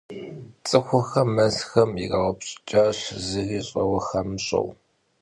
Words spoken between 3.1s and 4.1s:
zıri ş'eue